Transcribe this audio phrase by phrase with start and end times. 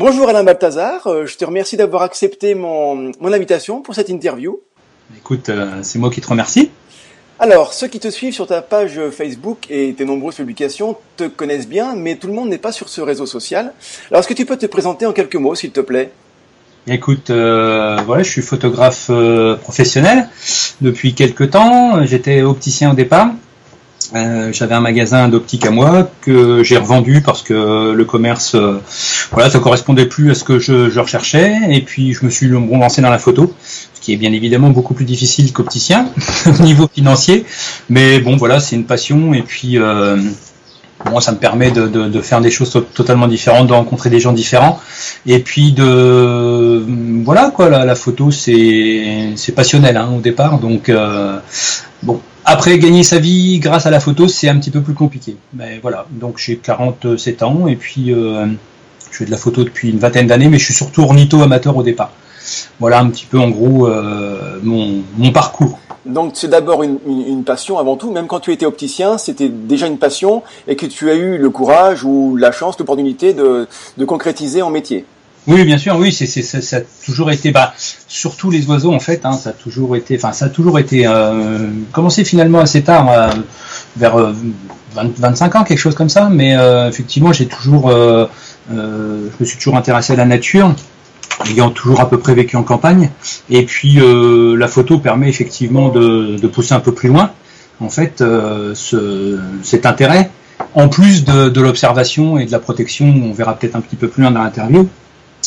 [0.00, 4.60] Bonjour Alain Balthazar, euh, je te remercie d'avoir accepté mon, mon, invitation pour cette interview.
[5.16, 6.70] Écoute, euh, c'est moi qui te remercie.
[7.40, 11.66] Alors, ceux qui te suivent sur ta page Facebook et tes nombreuses publications te connaissent
[11.66, 13.72] bien, mais tout le monde n'est pas sur ce réseau social.
[14.12, 16.12] Alors, est-ce que tu peux te présenter en quelques mots, s'il te plaît?
[16.86, 20.28] Écoute, euh, voilà, je suis photographe euh, professionnel
[20.80, 22.04] depuis quelques temps.
[22.04, 23.32] J'étais opticien au départ.
[24.14, 28.80] Euh, j'avais un magasin d'optique à moi que j'ai revendu parce que le commerce, euh,
[29.32, 31.54] voilà, ça correspondait plus à ce que je, je, recherchais.
[31.70, 34.94] Et puis je me suis lancé dans la photo, ce qui est bien évidemment beaucoup
[34.94, 36.08] plus difficile qu'opticien
[36.46, 37.44] au niveau financier.
[37.90, 39.34] Mais bon, voilà, c'est une passion.
[39.34, 40.16] Et puis euh,
[41.10, 44.20] moi, ça me permet de, de, de, faire des choses totalement différentes, de rencontrer des
[44.20, 44.80] gens différents.
[45.26, 46.82] Et puis de
[47.24, 50.58] voilà quoi, la, la photo, c'est passionnel hein, au départ.
[50.60, 50.90] Donc
[52.02, 52.20] bon
[52.50, 55.36] après, gagner sa vie grâce à la photo, c'est un petit peu plus compliqué.
[55.52, 58.46] Mais voilà, donc j'ai 47 ans et puis euh,
[59.10, 61.76] je fais de la photo depuis une vingtaine d'années, mais je suis surtout ornitho amateur
[61.76, 62.10] au départ.
[62.80, 65.78] Voilà un petit peu en gros euh, mon, parcours.
[66.06, 69.98] Donc c'est d'abord une, passion avant tout, même quand tu étais opticien, c'était déjà une
[69.98, 73.66] passion et que tu as eu le courage ou la chance, l'opportunité de
[74.06, 75.04] concrétiser en métier.
[75.48, 77.72] Oui, bien sûr, oui, c'est, ça, a toujours été, bah,
[78.06, 81.06] surtout les oiseaux en fait, hein, ça a toujours été, enfin, ça a toujours été
[81.06, 83.30] euh, commencé finalement assez tard, euh,
[83.96, 86.54] vers 20, euh, 25 ans, quelque chose comme ça, mais
[86.86, 88.26] effectivement, j'ai toujours, je
[88.74, 90.74] me suis toujours intéressé à la nature,
[91.48, 93.08] ayant toujours à peu près vécu en campagne,
[93.48, 97.30] et puis la photo permet effectivement de, pousser un peu plus loin,
[97.80, 100.30] en fait, ce, cet intérêt.
[100.74, 104.08] En plus de, de l'observation et de la protection, on verra peut-être un petit peu
[104.08, 104.88] plus loin dans l'interview,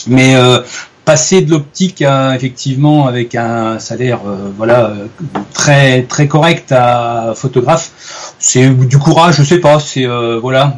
[0.08, 0.60] mais euh,
[1.06, 5.08] passer de l'optique effectivement avec un salaire euh, voilà euh,
[5.54, 7.92] très très correct à photographe,
[8.40, 10.06] c'est du courage, je sais pas, c'est
[10.42, 10.76] voilà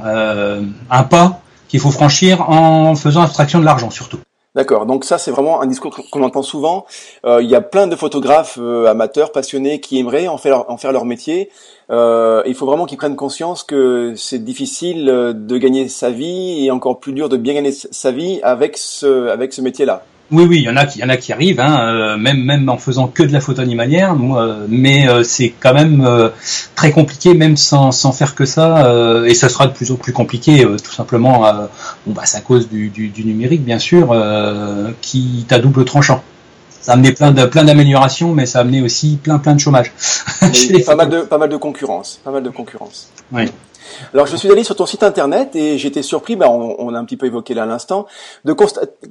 [0.89, 4.19] un pas qu'il faut franchir en faisant abstraction de l'argent surtout.
[4.55, 6.85] D'accord, donc ça c'est vraiment un discours qu'on entend souvent.
[7.25, 11.05] Euh, il y a plein de photographes euh, amateurs, passionnés, qui aimeraient en faire leur,
[11.05, 11.49] métier.
[11.89, 16.69] Euh, il faut vraiment qu'ils prennent conscience que c'est difficile de gagner sa vie et
[16.69, 20.03] encore plus dur de bien gagner sa vie avec ce, avec ce métier-là.
[20.31, 22.43] Oui, oui, il y en a qui, y en a qui arrivent, hein, euh, même
[22.43, 24.15] même en faisant que de la photo animalière.
[24.15, 26.07] Euh, mais euh, c'est quand même
[26.75, 28.91] très compliqué, même sans, sans faire que ça.
[29.25, 31.41] et ça sera de plus en plus compliqué, tout simplement.
[32.05, 34.15] bon, bah, c'est à cause du, du, du numérique, bien sûr,
[35.01, 36.23] qui est à double tranchant.
[36.81, 39.59] Ça a amené plein de plein d'améliorations, mais ça a amené aussi plein plein de
[39.59, 39.93] chômage.
[40.85, 43.09] pas mal de pas mal de concurrence, pas mal de concurrence.
[43.31, 43.45] Oui.
[44.13, 47.05] Alors je suis allé sur ton site internet et j'étais surpris, bah, on, a un
[47.05, 48.05] petit peu évoqué là à l'instant,
[48.45, 48.55] de,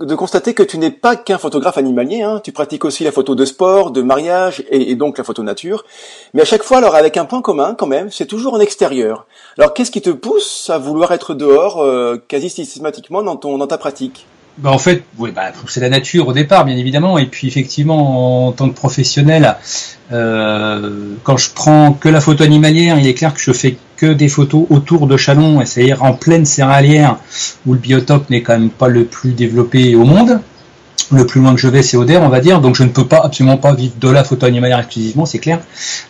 [0.05, 2.41] de, constater que tu n'es pas qu'un photographe animalier, hein.
[2.43, 5.85] tu pratiques aussi la photo de sport, de mariage et, et, donc la photo nature,
[6.35, 9.27] mais à chaque fois alors avec un point commun quand même, c'est toujours en extérieur.
[9.59, 13.67] Alors qu'est-ce qui te pousse à vouloir être dehors euh, quasi systématiquement dans, ton, dans
[13.67, 14.27] ta pratique?
[14.59, 17.17] Bah en fait, oui, bah, c'est la nature au départ, bien évidemment.
[17.17, 19.57] Et puis effectivement, en tant que professionnel,
[20.13, 23.77] euh, quand je prends que la photo animalière, il est clair que je fais
[24.07, 27.17] des photos autour de Chalon, c'est-à-dire en pleine céréalière,
[27.67, 30.41] où le biotope n'est quand même pas le plus développé au monde
[31.13, 32.61] le plus loin que je vais, c'est Oder, on va dire.
[32.61, 35.61] Donc je ne peux pas absolument pas vivre de la photo animalière exclusivement, c'est clair.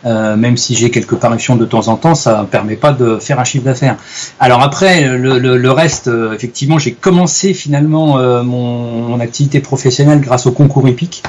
[0.05, 3.19] Euh, même si j'ai quelques parutions de temps en temps, ça ne permet pas de
[3.19, 3.97] faire un chiffre d'affaires.
[4.41, 10.53] Alors après, le, reste, euh, effectivement, j'ai commencé finalement euh, mon, activité professionnelle grâce au
[10.53, 11.23] concours épique.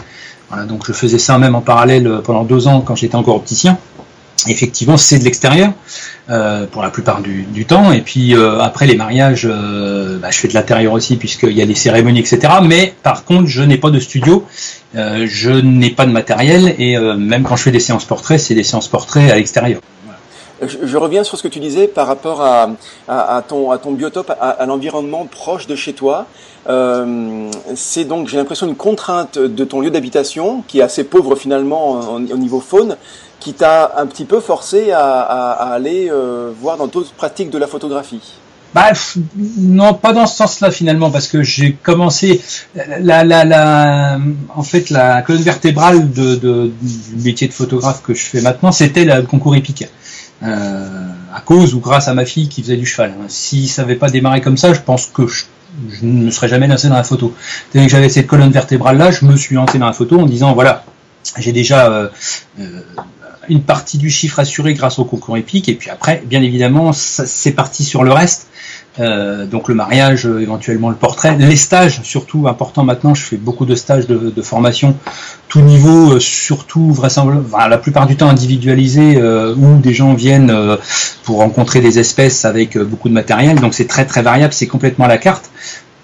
[0.68, 3.78] Donc je faisais ça même en parallèle pendant deux ans quand j'étais encore opticien
[4.48, 5.74] effectivement, c'est de l'extérieur
[6.30, 7.92] euh, pour la plupart du, temps.
[7.92, 11.62] Et puis euh, après les mariages, euh, bah, je fais de l'intérieur aussi puisqu'il y
[11.62, 12.40] a des cérémonies, etc.
[12.64, 14.46] Mais par contre, je n'ai pas de studio,
[14.96, 18.56] euh, je n'ai pas de matériel et même quand je fais des séances portraits, c'est
[18.56, 19.82] des séances portraits à l'extérieur.
[20.68, 25.68] Je, reviens sur ce que tu disais par rapport à, ton, biotope, à, l'environnement proche
[25.68, 26.26] de chez toi.
[26.70, 31.36] Euh, c'est donc, j'ai l'impression, une contrainte de ton lieu d'habitation qui est assez pauvre
[31.36, 32.98] finalement au niveau faune
[33.40, 35.02] qui t'a un petit peu forcé à
[35.74, 38.40] aller euh, voir dans d'autres pratiques de la photographie
[38.74, 38.92] bah,
[39.58, 42.42] non, pas dans ce sens-là finalement, parce que j'ai commencé
[42.76, 44.20] la, la, la,
[44.56, 46.72] en fait, la colonne vertébrale de, du
[47.24, 49.86] métier de photographe que je fais maintenant, c'était le concours épique.
[50.42, 53.14] Euh, à cause ou grâce à ma fille qui faisait du cheval.
[53.30, 55.46] Si ça n'avait pas démarré comme ça, je pense que je,
[55.90, 57.34] je ne serais jamais lancé dans la photo.
[57.74, 60.26] Dès que j'avais cette colonne vertébrale là, je me suis lancé dans la photo en
[60.26, 60.84] disant voilà,
[61.38, 62.10] j'ai déjà euh,
[62.60, 62.82] euh,
[63.50, 67.52] une partie du chiffre assuré grâce au concours épique, et puis après, bien évidemment, c'est
[67.52, 68.48] parti sur le reste.
[69.00, 73.16] Euh, donc le mariage, euh, éventuellement le portrait, les stages surtout important maintenant.
[73.16, 74.96] Je fais beaucoup de stages de, de formation,
[75.54, 80.50] tout niveau, euh, surtout vraisemblablement, la plupart du temps individualisé, euh, où des gens viennent
[80.50, 80.78] euh,
[81.24, 83.60] pour rencontrer des espèces avec beaucoup de matériel.
[83.60, 85.52] Donc c'est très très variable, c'est complètement à la carte.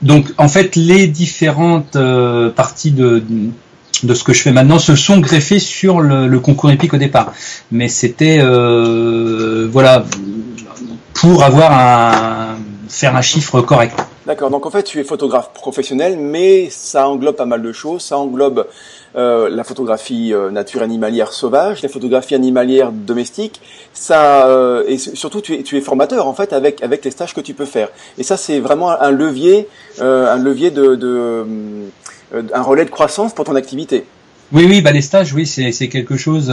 [0.04, 1.98] donc en fait, les différentes
[2.56, 3.24] parties de,
[4.04, 7.34] de ce que je fais maintenant se sont greffées sur le, concours épique au départ.
[7.72, 8.40] Mais c'était
[9.72, 10.06] voilà
[11.14, 12.56] pour avoir un
[12.90, 13.98] faire un chiffre correct.
[14.26, 14.50] D'accord.
[14.50, 18.02] Donc en fait, tu es photographe professionnel, mais ça englobe pas mal de choses.
[18.02, 18.68] Ça englobe
[19.16, 23.62] euh, la photographie euh, nature animalière sauvage, la photographie animalière domestique.
[23.94, 27.34] Ça euh, et surtout, tu es, tu es formateur en fait avec avec les stages
[27.34, 27.90] que tu peux faire.
[28.18, 29.68] Et ça, c'est vraiment un levier,
[30.00, 31.46] un levier de, de
[32.54, 34.06] un relais de croissance pour ton activité.
[34.52, 36.48] Oui, oui, bah les stages, oui, c'est quelque chose.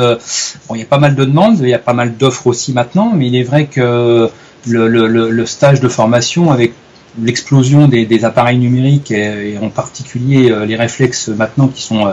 [0.68, 2.74] bon, il y a pas mal de demandes, il y a pas mal d'offres aussi
[2.74, 4.28] maintenant, mais il est vrai que
[4.66, 6.72] le, le, le stage de formation avec
[7.22, 12.12] l'explosion des, appareils numériques et, en particulier euh, les réflexes maintenant qui sont euh,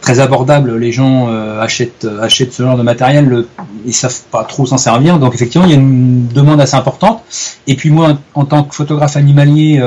[0.00, 3.44] très abordables, les gens euh, achètent, achètent ce genre de matériel
[3.86, 5.18] et savent pas trop s'en servir.
[5.18, 7.22] Donc effectivement, il y a une demande assez importante.
[7.66, 9.80] Et puis moi, en tant que photographe animalier,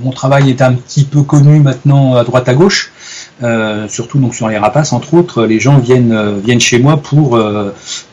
[0.00, 2.92] mon travail est un petit peu connu maintenant à droite à gauche.
[3.88, 7.38] Surtout donc sur les rapaces entre autres, les gens viennent viennent chez moi pour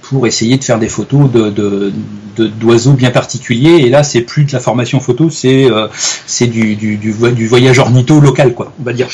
[0.09, 1.91] pour essayer de faire des photos de,
[2.37, 3.81] d'oiseaux bien particuliers.
[3.85, 5.87] Et là, c'est plus de la formation photo, c'est euh,
[6.25, 9.09] c'est du, du, du, voyage ornitho local, quoi, on va dire.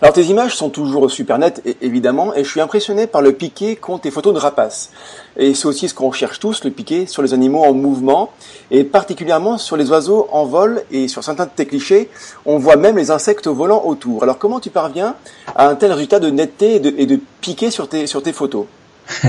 [0.00, 3.74] Alors tes images sont toujours super nettes, évidemment, et je suis impressionné par le piqué
[3.74, 4.90] qu'ont tes photos de rapaces.
[5.36, 8.30] Et c'est aussi ce qu'on cherche tous, le piqué sur les animaux en mouvement,
[8.70, 12.10] et particulièrement sur les oiseaux en vol, et sur certains de tes clichés,
[12.46, 14.22] on voit même les insectes volants autour.
[14.22, 15.16] Alors comment tu parviens
[15.56, 18.66] à un tel résultat de netteté et de, piqué sur tes, sur tes photos?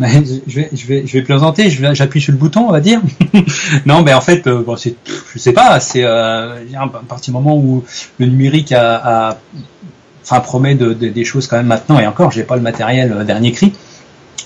[0.00, 0.06] Je
[0.54, 3.00] vais, je vais, je vais plaisanter, j'appuie sur le bouton, on va dire.
[3.84, 7.82] non, mais en fait, euh, bon, je sais pas, c'est euh, à moment où
[8.18, 9.38] le numérique a, a
[10.28, 13.24] enfin promet de, des choses quand même maintenant, et encore, j'ai pas le matériel euh,
[13.24, 13.72] dernier cri,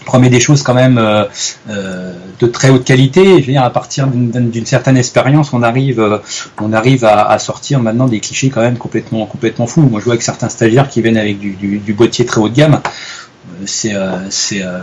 [0.04, 1.24] promet des choses quand même euh,
[1.70, 3.42] euh, de très haute qualité.
[3.42, 6.20] Je veux à partir d'une certaine expérience, on arrive,
[6.60, 9.82] on arrive à, sortir maintenant des clichés quand même complètement, complètement fous.
[9.82, 12.80] Moi, je vois avec certains stagiaires qui viennent avec du boîtier très haut de gamme
[13.66, 14.80] c'est euh, c'est euh,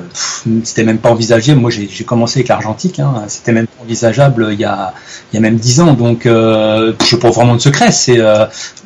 [0.64, 1.56] c'était même pas envisagé.
[1.56, 4.94] Moi j'ai commencé avec l'argentique hein, c'était même pas envisageable il y a
[5.32, 5.94] il y a même dix ans.
[5.94, 7.92] Donc euh, je pas vraiment de secret.
[7.92, 8.46] C'est euh,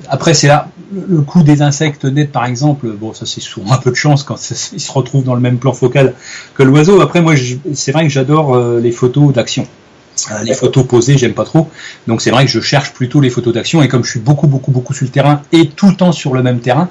[0.10, 3.78] après c'est là le coup des insectes nets par exemple bon ça c'est souvent un
[3.78, 4.38] peu de chance quand
[4.74, 6.14] ils se retrouvent dans le même plan focal
[6.56, 7.02] que l'oiseau.
[7.02, 7.34] Après moi
[7.74, 9.68] c'est vrai que j'adore les photos d'action.
[10.44, 11.70] Les photos posées, j'aime pas trop.
[12.08, 13.82] Donc c'est vrai que je cherche plutôt les photos d'action.
[13.82, 16.34] Et comme je suis beaucoup, beaucoup, beaucoup sur le terrain et tout le temps sur
[16.34, 16.90] le même terrain,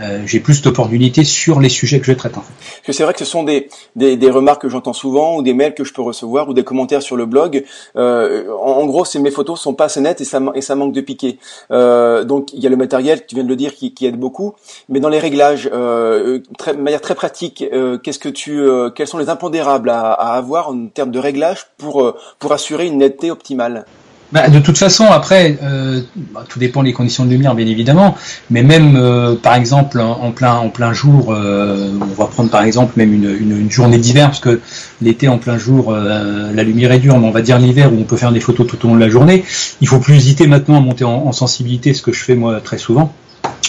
[0.00, 2.36] euh, j'ai plus d'opportunités sur les sujets que je traite.
[2.36, 2.92] En fait.
[2.92, 5.74] C'est vrai que ce sont des, des, des remarques que j'entends souvent ou des mails
[5.74, 7.64] que je peux recevoir ou des commentaires sur le blog.
[7.96, 10.92] Euh, en, gros, c'est mes photos sont pas assez nettes et ça, et ça manque
[10.92, 11.38] de piqué.
[11.70, 14.18] Euh, donc il y a le matériel, tu viens de le dire, qui, qui aide
[14.18, 14.54] beaucoup.
[14.88, 18.90] Mais dans les réglages, euh, très, de manière très pratique, euh, qu'est-ce que tu, euh,
[18.90, 22.98] quels sont les impondérables à, à, avoir en termes de réglage pour pour assurer une
[22.98, 23.84] netteté optimale?
[24.34, 26.00] Bah, de toute façon, après, euh,
[26.32, 28.16] bah, tout dépend des conditions de lumière, bien évidemment.
[28.50, 32.64] Mais même, euh, par exemple, en, plein en plein jour, euh, on va prendre par
[32.64, 34.60] exemple même une, une, journée d'hiver, parce que
[35.00, 38.02] l'été en plein jour, la lumière est dure, mais on va dire l'hiver où on
[38.02, 39.44] peut faire des photos tout au long de la journée.
[39.80, 42.60] Il faut plus hésiter maintenant à monter en, en sensibilité, ce que je fais moi
[42.60, 43.14] très souvent,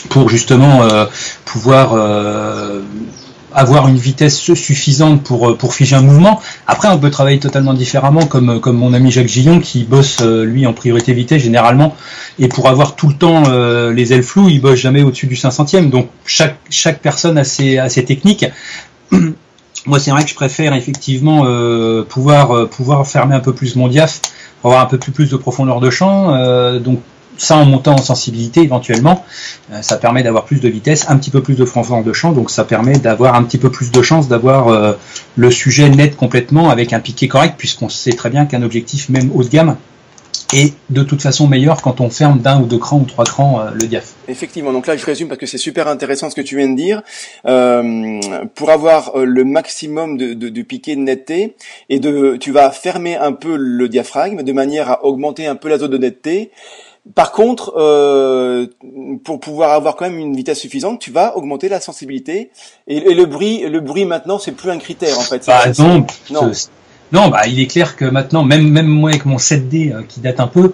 [0.10, 0.82] pour justement
[1.46, 1.94] pouvoir
[3.56, 6.42] avoir une vitesse suffisante pour euh, pour figer un mouvement.
[6.68, 10.44] Après, on peut travailler totalement différemment, comme comme mon ami Jacques Gillon qui bosse euh,
[10.44, 11.96] lui en priorité vitesse généralement,
[12.38, 15.36] et pour avoir tout le temps euh, les ailes floues, il bosse jamais au-dessus du
[15.36, 15.90] 500e.
[15.90, 18.46] Donc chaque chaque personne a ses a ses techniques.
[19.88, 21.46] Moi, c'est vrai que je préfère effectivement
[22.10, 24.20] pouvoir pouvoir fermer un peu plus mon diaph,
[24.64, 26.32] avoir un peu plus, plus de profondeur de champ.
[26.80, 27.02] donc
[27.38, 29.26] ça en montant en sensibilité éventuellement,
[29.72, 32.32] euh, ça permet d'avoir plus de vitesse, un petit peu plus de profondeur de champ,
[32.32, 34.94] donc ça permet d'avoir un petit peu plus de chance d'avoir euh,
[35.36, 39.32] le sujet net complètement avec un piqué correct, puisqu'on sait très bien qu'un objectif même
[39.34, 39.78] haut de gamme
[40.54, 43.62] est de toute façon meilleur quand on ferme d'un ou deux crans ou trois crans
[43.62, 44.14] euh, le diaph.
[44.28, 46.76] Effectivement, donc là je résume parce que c'est super intéressant ce que tu viens de
[46.76, 47.02] dire.
[48.54, 51.56] pour avoir le maximum de, de, de piqué de netteté,
[51.90, 55.68] et de, tu vas fermer un peu le diaphragme de manière à augmenter un peu
[55.68, 56.52] la zone de netteté
[57.14, 58.66] par contre, euh,
[59.24, 62.50] pour pouvoir avoir quand même une vitesse suffisante, tu vas augmenter la sensibilité
[62.88, 63.62] et, le bruit.
[63.70, 65.46] Le bruit maintenant, c'est plus un critère en fait.
[65.46, 66.52] Bah, non, non.
[67.12, 70.20] non, bah il est clair que maintenant, même même moi avec mon 7D euh, qui
[70.20, 70.74] date un peu,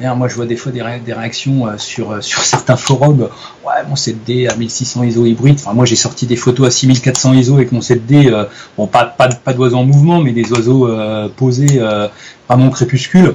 [0.00, 3.28] moi je vois des fois des, réactions euh, sur sur certains forums.
[3.66, 5.56] Ouais, mon 7D à 1600 ISO hybride.
[5.58, 8.46] Enfin, moi j'ai sorti des photos à 6400 ISO avec mon 7D.
[8.78, 10.88] bon, pas pas pas d'oiseaux en mouvement, mais des oiseaux
[11.36, 13.34] posés à mon crépuscule,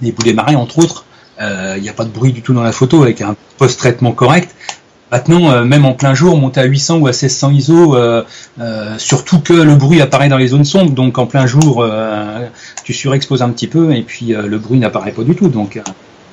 [0.00, 1.04] des boulets marins entre autres
[1.42, 4.12] il euh, n'y a pas de bruit du tout dans la photo avec un post-traitement
[4.12, 4.54] correct.
[5.10, 8.22] Maintenant, euh, même en plein jour, monter à 800 ou à 1600 ISO, euh,
[8.96, 11.84] surtout que le bruit apparaît dans les zones sombres, donc en plein jour,
[12.84, 15.48] tu surexposes un petit peu et puis le bruit n'apparaît pas du tout.
[15.48, 15.80] Donc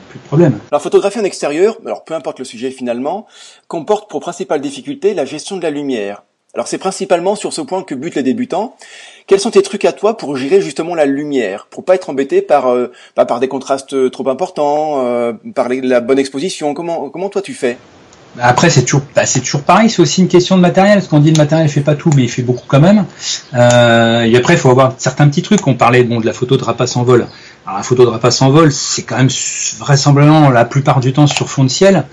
[0.10, 0.60] plus de problème.
[0.72, 3.28] La photographie en extérieur, alors peu importe le sujet finalement,
[3.68, 6.24] comporte pour principale difficulté la gestion de la lumière.
[6.56, 8.76] Alors c'est principalement sur ce point que butent les débutants.
[9.28, 12.42] Quels sont tes trucs à toi pour gérer justement la lumière, pour pas être embêté
[12.42, 16.74] par euh, bah, par des contrastes trop importants, euh, par la bonne exposition?
[16.74, 17.78] Comment comment toi tu fais?
[18.36, 19.90] Bah, après, c'est toujours, bah, c'est toujours pareil.
[19.90, 20.96] C'est aussi une question de matériel.
[20.96, 23.06] Parce qu'on dit le matériel fait pas tout, mais il fait beaucoup quand même.
[23.54, 25.66] Euh, et après, il faut avoir certains petits trucs.
[25.68, 27.28] On parlait bon de la photo de rapace en vol.
[27.66, 29.30] Alors, la photo de rapace en vol, c'est quand même
[29.80, 32.06] vraisemblablement la plupart du temps sur fond de ciel,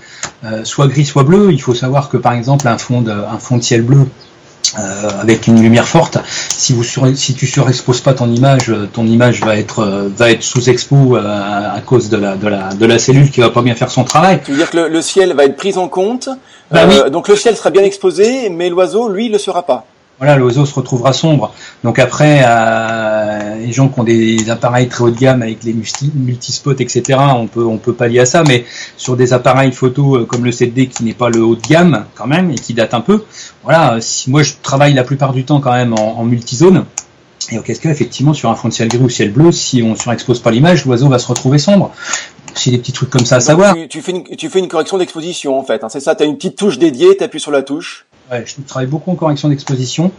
[0.43, 1.51] euh, soit gris, soit bleu.
[1.51, 4.07] Il faut savoir que par exemple, un fond de, un fond de ciel bleu,
[4.77, 6.17] euh, avec une lumière forte.
[6.27, 10.09] Si vous sur, si tu surexposes pas ton image, euh, ton image va être euh,
[10.15, 13.49] va être sous expo à cause de la de la de la cellule qui va
[13.49, 14.41] pas bien faire son travail.
[14.43, 16.29] Tu veux dire que le, ciel va être pris en compte.
[16.71, 19.85] Bah donc le ciel sera bien exposé, mais l'oiseau lui le sera pas
[20.17, 21.53] voilà, l'oiseau se retrouvera sombre.
[21.83, 25.73] Donc après, euh, les gens qui ont des appareils très haut de gamme avec les
[25.73, 28.43] multispots, etc., on peut on peut pallier à ça.
[28.43, 28.65] Mais
[28.97, 32.05] sur des appareils photo euh, comme le 7D qui n'est pas le haut de gamme
[32.15, 33.25] quand même et qui date un peu,
[33.63, 34.01] voilà.
[34.01, 36.85] Si moi je travaille la plupart du temps quand même en, en multizone.
[37.51, 39.81] Et au ce cas, effectivement, sur un fond de ciel gris ou ciel bleu, si
[39.81, 41.93] on surexpose pas l'image, l'oiseau va se retrouver sombre?
[42.55, 43.75] C'est des petits trucs comme ça à savoir.
[43.89, 46.15] Tu, fais une, tu fais une correction d'exposition en fait, hein, c'est ça.
[46.15, 48.05] Tu as une petite touche dédiée, tu appuies sur la touche.
[48.29, 50.11] Ouais, je travaille beaucoup en correction d'exposition.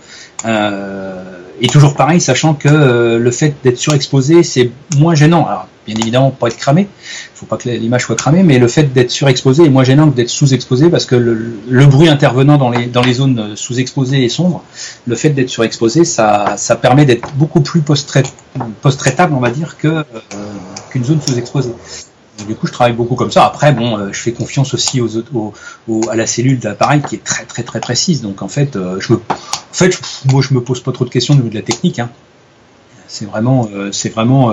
[0.47, 1.23] Euh,
[1.61, 5.47] et toujours pareil, sachant que euh, le fait d'être surexposé, c'est moins gênant.
[5.47, 6.83] Alors, bien évidemment, pas être cramé.
[6.83, 10.11] Il faut pas que l'image soit cramée, mais le fait d'être surexposé est moins gênant
[10.11, 14.29] que d'être sous-exposé parce que le, bruit intervenant dans les, dans les zones sous-exposées et
[14.31, 14.65] sombres,
[15.07, 19.89] le fait d'être surexposé, ça, ça permet d'être beaucoup plus post-traitable, on va dire, que
[19.89, 20.05] euh,
[20.91, 21.73] qu'une zone sous-exposée
[22.47, 23.45] du coup, je travaille beaucoup comme ça.
[23.45, 25.09] Après, bon, euh, je fais confiance aussi aux,
[25.89, 28.23] aux, à la cellule d'appareil qui est très très très précise.
[28.23, 29.99] Donc en fait, euh, je me, en fait,
[30.31, 31.99] moi, je me pose pas trop de questions au niveau de la technique.
[31.99, 32.11] Hein.
[33.07, 34.53] C'est vraiment, euh, c'est vraiment.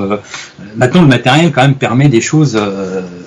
[0.75, 2.59] maintenant, le matériel quand même permet des choses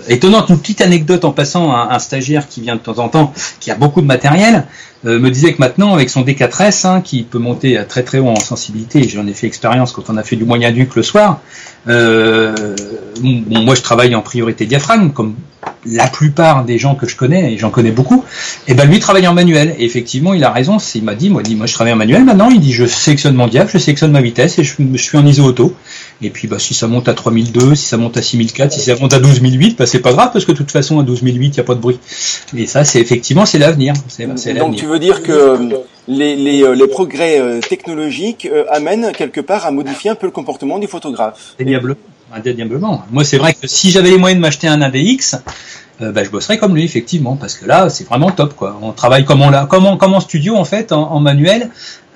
[0.08, 0.48] étonnantes.
[0.48, 3.70] Une petite anecdote en passant, un, un stagiaire qui vient de temps en temps, qui
[3.70, 4.64] a beaucoup de matériel,
[5.06, 8.18] euh, me disait que maintenant, avec son D4S, hein, qui peut monter à très très
[8.18, 11.04] haut en sensibilité, j'en ai fait expérience quand on a fait du moyen duc le
[11.04, 11.40] soir,
[11.86, 12.74] euh,
[13.22, 15.36] moi je travaille en priorité diaphragme, comme
[15.86, 18.24] la plupart des gens que je connais, et j'en connais beaucoup,
[18.66, 19.76] et ben lui travaille en manuel.
[19.78, 22.58] Et effectivement, il a raison, il m'a dit, moi, je travaille en manuel maintenant, il
[22.58, 25.76] dit je sélectionne mon diaph, je sélectionne ma vitesse et je suis en ISO auto.
[26.20, 28.96] Et puis bah, si ça monte à 3002, si ça monte à 6004, si ça
[28.96, 31.50] monte à 12008, bah, c'est pas grave parce que de toute façon à 12008 il
[31.52, 32.00] n'y a pas de bruit.
[32.56, 33.94] Et ça c'est effectivement c'est l'avenir.
[34.58, 39.40] Donc tu veux dire que euh, les, les, euh, les progrès euh, technologiques amènent quelque
[39.40, 41.54] part à modifier un peu le comportement du photographe
[42.34, 43.04] Indéniablement.
[43.12, 45.36] Moi c'est vrai que si j'avais les moyens de m'acheter un ADX,
[46.00, 48.76] bah, je bosserais comme lui effectivement parce que là c'est vraiment top quoi.
[48.82, 51.70] On travaille comme on l'a, comme, en, studio en fait en, en manuel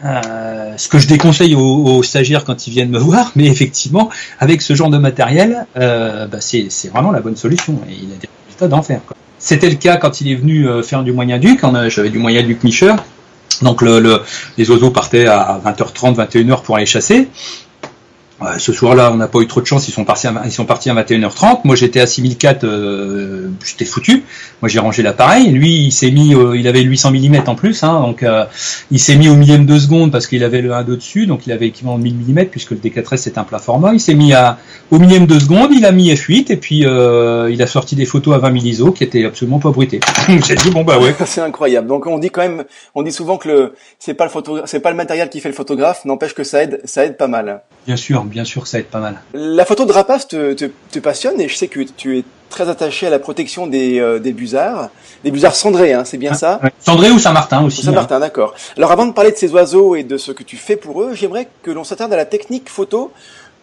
[0.04, 4.62] euh, ce que je déconseille aux, stagiaires quand ils viennent me voir, mais effectivement, avec
[4.62, 7.78] ce genre de matériel, euh, bah c'est vraiment la bonne solution.
[7.88, 9.00] Et il a des résultats d'enfer.
[9.38, 11.60] C'était le cas quand il est venu euh, faire du moyen duc.
[11.88, 13.04] J'avais du moyen duc Micheur.
[13.60, 14.20] Donc le, le,
[14.56, 17.28] les oiseaux partaient à 20h30, 21h pour aller chasser
[18.58, 20.64] ce soir-là, on n'a pas eu trop de chance, ils sont partis à, ils sont
[20.64, 21.60] partis à 21h30.
[21.64, 24.24] Moi, j'étais à 6004, euh, j'étais foutu.
[24.60, 25.50] Moi, j'ai rangé l'appareil.
[25.50, 28.44] Lui, il s'est mis, euh, il avait 800 mm en plus, hein, donc euh,
[28.90, 31.52] il s'est mis au millième de seconde parce qu'il avait le 1.2 dessus, donc il
[31.52, 33.92] avait équivalent de 1000 mm puisque le D4S c'est un plat format.
[33.92, 34.58] Il s'est mis à
[34.90, 38.34] au millième de seconde, il a mis F8 et puis il a sorti des photos
[38.34, 40.00] à 20 000 ISO qui étaient absolument pas bruitées.
[40.46, 41.14] j'ai dit bon bah ouais.
[41.24, 41.88] c'est incroyable.
[41.88, 44.80] Donc on dit quand même, on dit souvent que le c'est pas le photo, c'est
[44.80, 47.62] pas le matériel qui fait le photographe, n'empêche que ça aide, ça aide pas mal.
[47.86, 49.20] Bien sûr bien sûr ça va être pas mal.
[49.34, 53.06] La photo de rapace te, te, passionne et je sais que tu es très attaché
[53.06, 54.90] à la protection des, euh, des busards,
[55.24, 56.60] des busards cendrés, hein, c'est bien ça?
[56.80, 57.82] Cendrés ou Saint-Martin aussi.
[57.82, 58.20] Saint-Martin, hein.
[58.20, 58.54] d'accord.
[58.76, 61.14] Alors avant de parler de ces oiseaux et de ce que tu fais pour eux,
[61.14, 63.12] j'aimerais que l'on s'attarde à la technique photo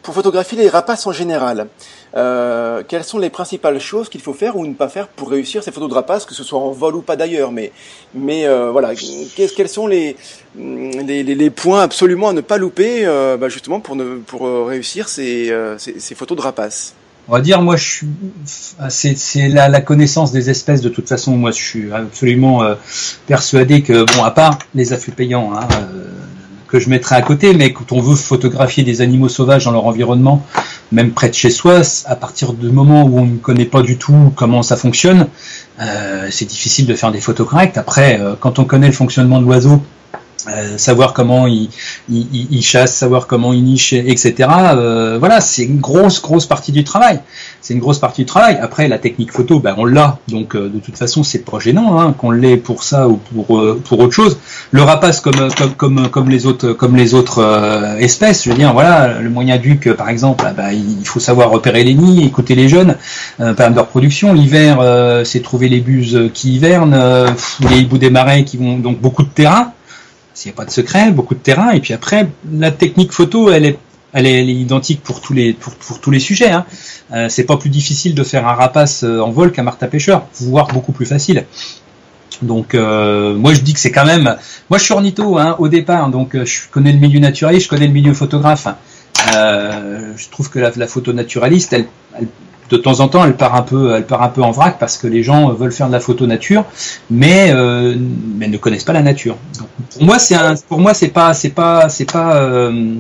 [0.02, 1.68] pour photographier les rapaces en général.
[2.16, 5.64] Euh, quelles sont les principales choses qu'il faut faire ou ne pas faire pour réussir
[5.64, 7.72] ces photos de rapaces, que ce soit en vol ou pas d'ailleurs, mais,
[8.16, 8.94] mais euh, voilà,
[9.36, 10.16] quels sont les,
[10.58, 15.08] les, les, points absolument à ne pas louper euh, bah justement pour, ne, pour réussir
[15.08, 16.96] ces, ces, ces, photos de rapaces?
[17.28, 17.76] On va dire, moi,
[18.48, 21.38] c'est la, la, connaissance des espèces de toute façon.
[21.38, 22.64] Moi, je suis absolument
[23.28, 25.68] persuadé que, bon, à part les affûts payants, hein,
[26.70, 29.86] que je mettrai à côté, mais quand on veut photographier des animaux sauvages dans leur
[29.86, 30.46] environnement,
[30.92, 33.98] même près de chez soi, à partir du moment où on ne connaît pas du
[33.98, 35.28] tout comment ça fonctionne,
[35.82, 37.78] euh, c'est difficile de faire des photos correctes.
[37.78, 39.82] Après, euh, quand on connaît le fonctionnement de l'oiseau,
[40.48, 41.70] euh, savoir comment il,
[42.10, 44.50] il, il, chasse, savoir comment il niche, etc.
[44.74, 47.20] Euh, voilà, c'est une grosse, grosse partie du travail.
[47.62, 48.58] C'est une grosse partie du travail.
[48.62, 50.18] Après, la technique photo, ben, on l'a.
[50.30, 53.60] Donc, euh, de toute façon, c'est pas gênant hein, qu'on l'ait pour ça ou pour
[53.60, 54.38] euh, pour autre chose.
[54.72, 57.44] Le rapace, comme comme comme comme les autres comme les autres
[58.00, 61.50] espèces, je veux dire, voilà, le moyen duc, par exemple, ah ben, il faut savoir
[61.50, 62.96] repérer les nids, écouter les jeunes,
[63.42, 64.34] euh, par de reproduction.
[64.34, 64.80] L'hiver,
[65.26, 66.98] c'est trouver les buses qui hivernent,
[67.70, 69.74] les hiboux des marais qui vont donc beaucoup de terrain
[70.34, 71.72] s'il n'y a pas de secret, beaucoup de terrain.
[71.72, 73.80] Et puis après, la technique photo, elle est,
[74.14, 76.52] elle est, identique pour tous les, sujets.
[76.52, 76.66] Hein.
[77.14, 80.28] Euh, c'est pas plus difficile de faire un rapace euh, en vol qu'un martin pêcheur,
[80.40, 81.46] voire beaucoup plus facile.
[82.42, 84.36] Donc euh, moi je dis que c'est quand même,
[84.70, 87.70] moi je suis ornitho hein, au départ, donc euh, je connais le milieu naturaliste, je
[87.70, 88.68] connais le milieu photographe.
[89.36, 91.88] Euh, je trouve que la, photo naturaliste, elle
[92.70, 94.98] de temps en temps, elle part un peu, elle part un peu en vrac parce
[94.98, 96.66] que les gens veulent faire de la photo nature,
[97.10, 97.96] mais euh,
[98.36, 99.38] mais ne connaissent pas la nature.
[99.94, 102.96] pour moi, c'est un, pour moi, c'est pas, c'est pas, c'est pas, euh,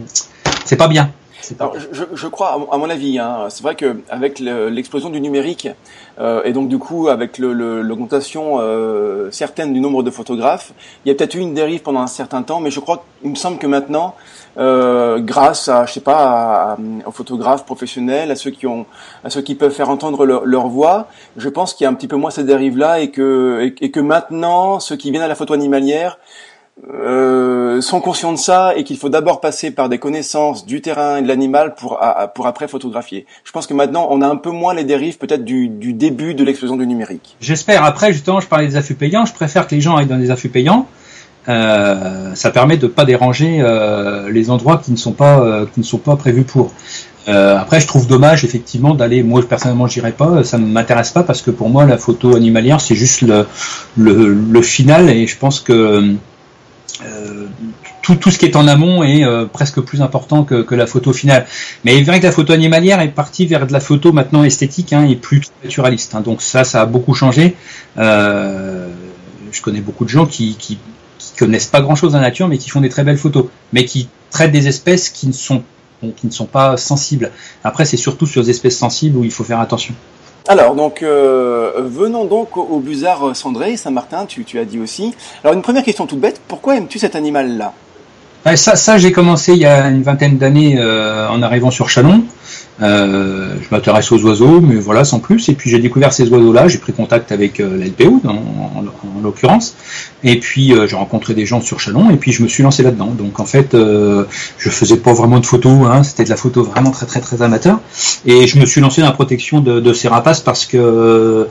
[0.66, 1.12] c'est pas bien.
[1.60, 5.68] Alors, je, je, crois, à mon avis, hein, c'est vrai que avec l'explosion du numérique
[6.20, 10.74] euh, et donc du coup avec l'augmentation euh, certaine du nombre de photographes,
[11.04, 13.32] il y a peut-être eu une dérive pendant un certain temps, mais je crois, il
[13.32, 14.16] me semble que maintenant
[14.60, 18.86] euh, grâce à, je sais pas, aux photographes professionnels, à ceux qui ont,
[19.24, 21.08] à ceux qui peuvent faire entendre leur, voix.
[21.38, 24.00] Je pense qu'il y a un petit peu moins cette dérive-là et que, et, que
[24.02, 26.20] maintenant, ceux qui viennent à la photo animalière
[26.90, 31.18] euh, sont conscients de ça et qu'il faut d'abord passer par des connaissances du terrain
[31.18, 31.98] et de l'animal pour,
[32.36, 33.26] pour après photographier.
[33.46, 36.34] Je pense que maintenant, on a un peu moins les dérives peut-être du, du début
[36.34, 37.38] de l'explosion du numérique.
[37.40, 37.86] J'espère.
[37.86, 39.26] Après, justement, je parlais des affûts payants.
[39.26, 40.86] Je préfère que les gens aillent dans des affûts payants
[41.50, 45.80] euh, ça permet de pas déranger euh, les endroits qui ne sont pas euh, qui
[45.80, 46.72] ne sont pas prévus pour.
[47.28, 49.24] après, je trouve dommage effectivement d'aller.
[49.24, 50.44] Moi, personnellement, j'irai pas.
[50.44, 53.46] Ça ne m'intéresse pas parce que pour moi, la photo animalière, c'est juste le,
[53.98, 56.16] le, final et je pense que
[58.02, 61.14] tout, tout, ce qui est en amont est presque plus important que, que, la photo
[61.14, 61.46] finale.
[61.84, 64.44] Mais il est vrai que la photo animalière est partie vers de la photo maintenant
[64.44, 66.16] esthétique hein, et plus naturaliste.
[66.16, 66.22] Hein.
[66.22, 67.56] Donc ça, ça a beaucoup changé.
[67.96, 70.80] Je connais beaucoup de gens qui, qui
[71.40, 73.86] connaissent pas grand chose de la nature, mais qui font des très belles photos, mais
[73.86, 75.64] qui traitent des espèces qui ne sont,
[76.02, 77.32] qui ne sont pas sensibles.
[77.64, 79.94] Après, c'est surtout sur les espèces sensibles où il faut faire attention.
[80.48, 85.14] Alors, donc, euh, venons donc au, Busard cendré, Saint-Martin, tu, tu, as dit aussi.
[85.44, 87.74] Alors, une première question toute bête, pourquoi aimes-tu cet animal-là?
[88.56, 92.24] Ça, ça j'ai commencé il y a une vingtaine d'années euh, en arrivant sur Chalon.
[92.82, 95.50] Euh, je m'intéresse aux oiseaux, mais voilà, sans plus.
[95.50, 98.84] Et puis j'ai découvert ces oiseaux-là, j'ai pris contact avec euh, l'LPO en, en,
[99.22, 99.76] l'occurrence,
[100.24, 102.84] et puis euh, j'ai rencontré des gens sur Chalon, et puis je me suis lancé
[102.84, 103.08] là-dedans.
[103.18, 104.24] Donc en fait, euh,
[104.58, 107.42] je faisais pas vraiment de photos, hein, c'était de la photo vraiment très très très
[107.42, 107.80] amateur,
[108.26, 111.46] et je me suis lancé dans la protection de, de ces rapaces parce que euh,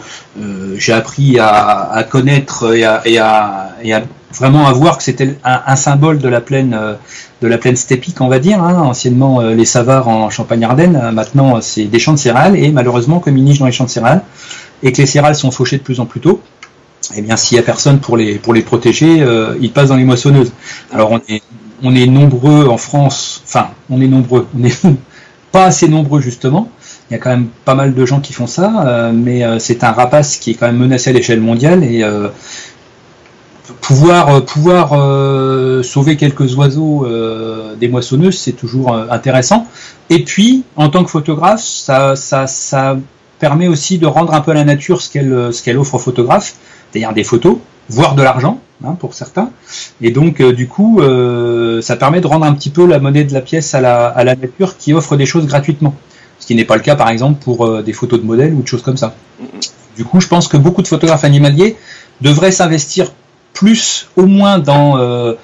[0.76, 5.02] j'ai appris à, à, connaître et à, et à, et à vraiment à voir que
[5.02, 6.94] c'était un, symbole de la plaine euh,
[7.40, 8.62] de la plaine stépique, on va dire.
[8.62, 8.82] Hein.
[8.82, 10.96] Anciennement, euh, les Savars en Champagne-Ardenne.
[10.96, 12.56] Euh, maintenant, c'est des champs de céréales.
[12.56, 14.22] Et malheureusement, comme ils nichent dans les champs de céréales
[14.82, 16.40] et que les céréales sont fauchées de plus en plus tôt,
[17.16, 19.96] eh bien, s'il y a personne pour les pour les protéger, euh, ils passent dans
[19.96, 20.52] les moissonneuses.
[20.92, 21.42] Alors, on est
[21.82, 23.42] on est nombreux en France.
[23.46, 24.46] Enfin, on est nombreux.
[24.58, 24.82] On est
[25.52, 26.68] pas assez nombreux justement.
[27.10, 29.92] Il y a quand même pas mal de gens qui font ça, mais c'est un
[29.92, 32.04] rapace qui est quand même menacé à l'échelle mondiale et
[33.88, 39.66] pouvoir euh, pouvoir euh, sauver quelques oiseaux euh, des moissonneuses, c'est toujours intéressant.
[40.10, 42.98] Et puis, en tant que photographe, ça, ça, ça
[43.38, 45.98] permet aussi de rendre un peu à la nature ce qu'elle ce qu'elle offre aux
[45.98, 46.54] photographes,
[46.90, 47.56] c'est-à-dire des photos,
[47.88, 49.50] voire de l'argent hein, pour certains.
[50.02, 51.00] Et donc, du coup,
[51.80, 54.22] ça permet de rendre un petit peu la monnaie de la pièce à la, à
[54.22, 55.94] la nature qui offre des choses gratuitement.
[56.40, 58.68] Ce qui n'est pas le cas, par exemple, pour des photos de modèles ou de
[58.68, 59.14] choses comme ça.
[59.96, 61.76] Du coup, je pense que beaucoup de photographes animaliers
[62.20, 63.12] devraient s'investir
[63.58, 65.34] plus au moins dans euh,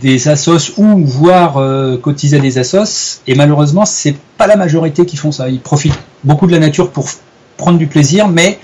[0.00, 3.20] des assos ou voire euh, cotiser des assos.
[3.28, 5.48] Et malheureusement, c'est pas la majorité qui font ça.
[5.48, 7.08] Ils profitent beaucoup de la nature pour
[7.56, 8.58] prendre du plaisir, mais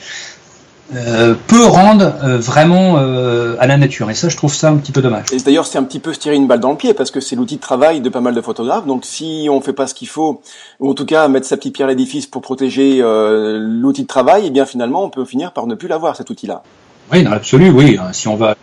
[0.97, 4.11] euh, peu rendent vraiment à la nature.
[4.11, 5.27] Et ça, je trouve ça un petit peu dommage.
[5.33, 7.21] Et d'ailleurs, c'est un petit peu se tirer une balle dans le pied parce que
[7.21, 8.87] c'est l'outil de travail de pas mal de photographes.
[8.87, 10.43] Donc, si on fait pas ce qu'il faut,
[10.81, 14.43] ou en tout cas mettre sa petite pierre à l'édifice pour protéger l'outil de travail,
[14.43, 16.65] et eh bien finalement, on peut finir par ne plus l'avoir cet outil-là.
[17.13, 17.97] Oui, dans l'absolu, oui.
[18.13, 18.57] Si on va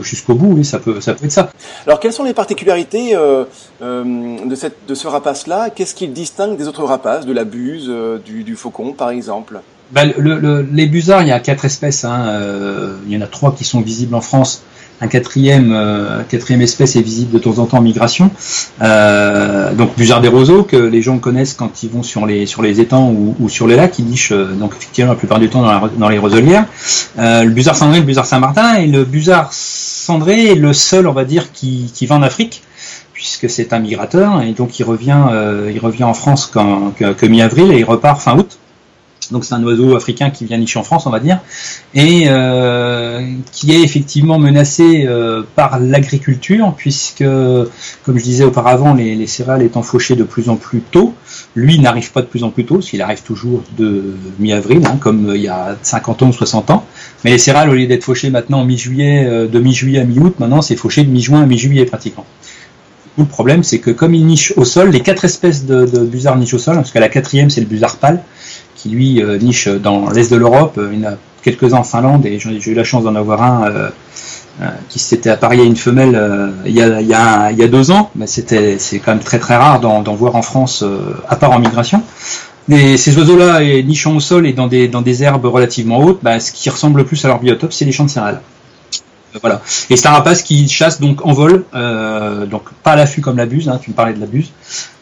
[0.00, 1.50] jusqu'au bout, oui, ça peut, ça peut être ça.
[1.86, 3.44] Alors, quelles sont les particularités euh,
[3.82, 5.70] euh, de, cette, de ce rapace-là?
[5.70, 9.10] Qu'est-ce qui le distingue des autres rapaces, de la buse, euh, du, du, faucon, par
[9.10, 9.60] exemple?
[9.90, 12.04] Ben, le, le, Les busards, il y a quatre espèces.
[12.04, 12.40] Hein,
[13.06, 14.62] il y en a trois qui sont visibles en France.
[15.00, 15.76] Un quatrième,
[16.28, 18.30] quatrième espèce est visible de temps en temps en migration.
[18.80, 22.80] donc Busard des roseaux que les gens connaissent quand ils vont sur les sur les
[22.80, 26.18] étangs ou, sur les lacs, ils nichent donc effectivement la plupart du temps dans, les
[26.18, 26.66] roselières.
[27.16, 31.24] le Busard cendré, le Busard Saint-Martin et le Busard cendré est le seul, on va
[31.24, 32.62] dire, qui, qui va en Afrique
[33.18, 37.72] puisque c'est un migrateur et donc il revient, euh, il revient en France que, mi-avril
[37.72, 38.58] et il repart fin août.
[39.32, 41.40] Donc c'est un oiseau africain qui vient nicher en France, on va dire,
[41.94, 47.24] et euh, qui est effectivement menacé euh, par l'agriculture, puisque,
[48.04, 51.14] comme je disais auparavant, les, céréales étant fauchées de plus en plus tôt,
[51.54, 55.32] lui n'arrive pas de plus en plus tôt, s'il arrive toujours de mi-avril, hein, comme
[55.34, 56.84] il y a 50 ans ou 60 ans.
[57.24, 60.62] Mais les céréales, au lieu d'être fauchées maintenant en mi-juillet, de mi-juillet à mi-août, maintenant
[60.62, 62.24] c'est fauché de mi-juin à mi-juillet pratiquement
[63.18, 66.36] le problème, c'est que comme il niche au sol, les quatre espèces de, de busards
[66.36, 68.22] nichent au sol, parce que la quatrième, c'est le busard pâle,
[68.78, 70.80] qui lui euh, niche dans l'est de l'Europe.
[70.92, 73.66] Il y en a quelques-uns en Finlande, et j'ai eu la chance d'en avoir un
[73.66, 73.90] euh,
[74.62, 76.18] euh, qui s'était apparié à une femelle
[76.64, 78.10] il y, a, deux ans.
[78.14, 80.84] Mais c'est quand même très très rare d'en, voir en France,
[81.28, 82.02] à part en migration.
[82.70, 86.70] Et ces oiseaux-là, nichant au sol et dans des, herbes relativement hautes, bah, ce qui
[86.70, 88.40] ressemble le plus à leur biotope, c'est les champs de céréales.
[89.90, 93.36] Et c'est un rapace qui chasse donc en vol, euh, donc pas à l'affût comme
[93.36, 94.50] la buse, hein, tu me parlais de la buse.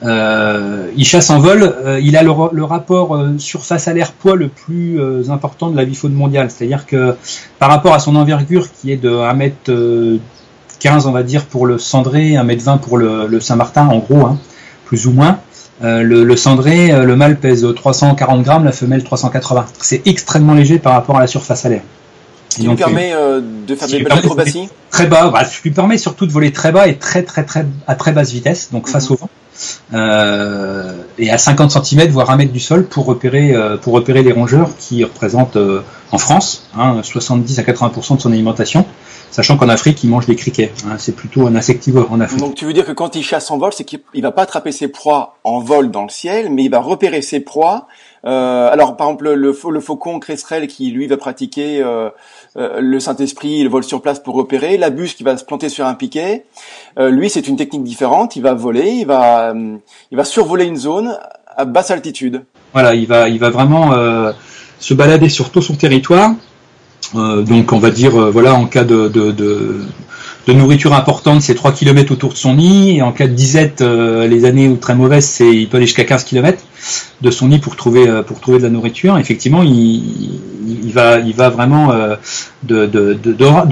[0.03, 4.49] Euh, il chasse en vol, euh, il a le, rapport surface à l'air poids le
[4.49, 6.51] plus important de la faune mondiale.
[6.51, 7.15] C'est-à-dire que
[7.59, 12.33] par rapport à son envergure qui est de 1m15 on va dire pour le cendré,
[12.33, 14.39] 1m20 pour le, Saint-Martin en gros, hein,
[14.85, 15.39] plus ou moins.
[15.83, 19.67] le, le, cendré, le mâle pèse 340 grammes, la femelle 380.
[19.81, 21.83] C'est extrêmement léger par rapport à la surface à l'air.
[22.57, 25.99] Ce qui lui permet euh, de faire des belles acrobaties Très bas, bah, lui permet
[25.99, 29.11] surtout de voler très bas et très très très à très basse vitesse, donc face
[29.11, 29.15] mhm.
[29.15, 29.31] au vent.
[29.95, 34.23] Euh, et à 50 cm voire 1 mètre du sol pour repérer euh, pour repérer
[34.23, 35.57] les rongeurs qui représentent
[36.13, 38.85] en France hein, 70 à 80% de son alimentation
[39.31, 42.55] sachant qu'en Afrique il mange des criquets hein, c'est plutôt un insectivore en Afrique donc
[42.55, 44.89] tu veux dire que quand il chasse en vol c'est qu'il va pas attraper ses
[44.89, 47.87] proies en vol dans le ciel mais il va repérer ses proies
[48.27, 52.11] euh, alors, par exemple, le, le faucon cresserelle qui, lui, va pratiquer euh,
[52.57, 54.77] euh, le Saint-Esprit, il vole sur place pour repérer.
[54.77, 56.45] La buse qui va se planter sur un piquet,
[56.99, 58.37] lui, c'est une technique différente.
[58.37, 59.55] Il va voler, il va,
[60.11, 61.17] il va survoler une zone
[61.57, 62.43] à basse altitude.
[62.73, 63.93] Voilà, il va, il va vraiment
[64.79, 66.33] se balader sur tout son territoire.
[67.15, 69.83] donc, on va dire, voilà, en cas de, de, de
[70.47, 72.97] de nourriture importante, c'est 3 km autour de son nid.
[72.97, 76.25] Et en cas de disette, les années très mauvaises, c'est il peut aller jusqu'à 15
[76.25, 76.63] km
[77.21, 79.19] de son nid pour trouver euh, pour trouver de la nourriture.
[79.19, 82.17] Effectivement, il, il va il vraiment euh,
[82.63, 82.87] de,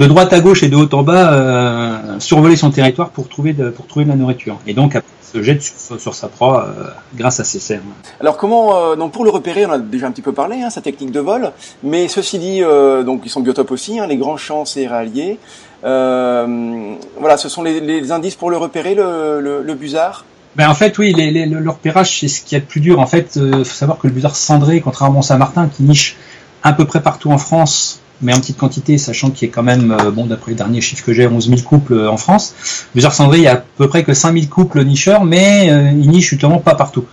[0.07, 3.73] droite à gauche et de haut en bas euh, survoler son territoire pour trouver de,
[3.97, 4.57] la nourriture.
[4.67, 6.69] Et donc après, se jette sur, sa proie
[7.15, 7.81] grâce à ses cernes.
[8.21, 10.81] Alors comment donc pour le repérer, on a déjà un petit peu parlé, hein, sa
[10.81, 11.51] technique de vol.
[11.83, 12.61] Mais ceci dit,
[13.05, 15.37] donc ils sont biotopes aussi, hein, les grands champs céréaliers.
[15.83, 20.25] Voilà, ce sont les, les, indices pour le repérer, le, le, le busard.
[20.55, 22.99] Ben en fait, oui, les, les, le repérage, c'est ce qui est le plus dur.
[22.99, 26.15] En fait, il euh, faut savoir que le busard cendré, contrairement à Saint-Martin, qui niche
[26.63, 29.63] à peu près partout en France, mais en petite quantité, sachant qu'il y a quand
[29.63, 32.55] même, euh, bon, d'après les derniers chiffres que j'ai, 11 000 couples euh, en France.
[32.95, 36.09] Busard cendré, il y a à peu près que 5 000 couples nicheurs, mais il
[36.09, 37.03] niche justement pas partout.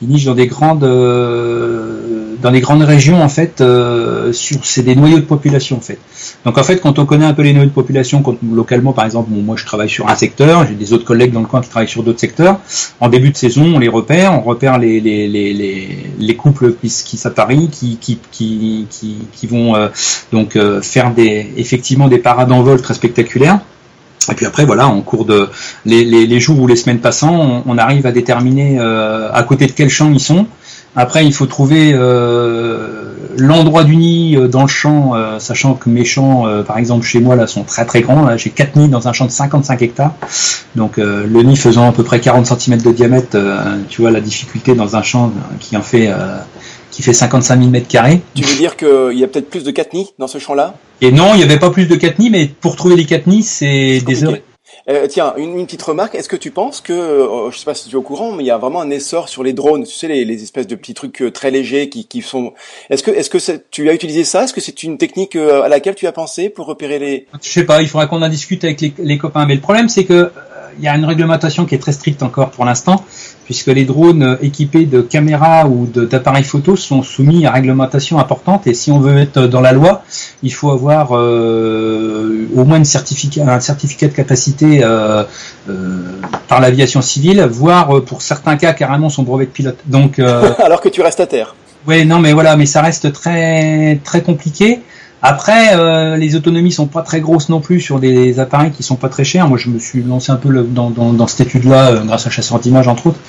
[0.00, 0.84] Il niche dans des grandes
[2.42, 5.98] dans les grandes régions en fait euh, c'est des noyaux de population en fait.
[6.44, 9.04] Donc en fait quand on connaît un peu les noyaux de population, quand, localement par
[9.04, 11.70] exemple, moi je travaille sur un secteur, j'ai des autres collègues dans le coin qui
[11.70, 12.58] travaillent sur d'autres secteurs.
[13.00, 16.74] En début de saison, on les repère, on repère les les, les, les, les couples
[16.82, 18.86] qui, s'apparient, qui qui, qui
[19.32, 19.88] qui vont euh,
[20.32, 23.60] donc euh, faire des effectivement des parades en vol très spectaculaires.
[24.30, 25.48] Et puis après, voilà, en cours de
[25.84, 29.66] les, les, les jours ou les semaines passant, on, on arrive à déterminer à côté
[29.66, 30.46] de quel champ ils sont,
[30.94, 35.88] après, il faut trouver euh, l'endroit du nid euh, dans le champ, euh, sachant que
[35.88, 38.24] mes champs, par exemple chez moi, là, sont très très grands.
[38.24, 40.14] Là, j'ai quatre nids dans un champ de 55 hectares.
[40.76, 43.38] Donc, le nid faisant à peu près 40 cm de diamètre,
[43.88, 46.10] tu vois la difficulté dans un champ qui en fait
[46.90, 48.20] qui fait 55 000 mètres carrés.
[48.34, 50.74] Tu veux dire qu'il y a peut-être plus de quatre nids dans ce champ-là?
[51.00, 53.26] Et non, il n'y avait pas plus de quatre nids, mais pour trouver les quatre
[53.26, 54.36] nids, c'est des heures
[54.88, 56.14] euh, tiens, une, petite remarque.
[56.14, 58.42] Est-ce que tu penses que, euh, je sais pas si tu es au courant, mais
[58.42, 59.84] il y a vraiment un essor sur les drones.
[59.84, 62.52] Tu sais, les, les espèces de petits trucs euh, très légers qui, qui sont.
[62.90, 64.44] Est-ce que, est-ce que tu as utilisé ça?
[64.44, 67.64] Est-ce que c'est une technique à laquelle tu as pensé pour repérer les Je sais
[67.64, 67.82] pas.
[67.82, 69.46] Il faudra qu'on en discute avec les, les copains.
[69.46, 70.30] Mais le problème, c'est que
[70.78, 73.04] il y a une réglementation qui est très stricte encore pour l'instant,
[73.44, 78.66] puisque les drones équipés de caméras ou d'appareils photo sont soumis à réglementation importante.
[78.66, 80.04] Et si on veut être dans la loi,
[80.42, 85.24] il faut avoir euh, au moins une certificat, un certificat de capacité euh,
[85.68, 86.02] euh,
[86.48, 89.78] par l'aviation civile, voire pour certains cas carrément son brevet de pilote.
[89.86, 90.18] Donc
[90.58, 91.54] alors que tu restes à terre.
[91.86, 94.80] Oui, non, mais voilà, mais ça reste très très compliqué.
[95.22, 98.96] Après, euh, les autonomies sont pas très grosses non plus sur des appareils qui sont
[98.96, 99.48] pas très chers.
[99.48, 102.30] Moi, je me suis lancé un peu dans, dans, dans, cette étude-là euh, grâce à
[102.30, 103.20] chasseur d'image entre autres.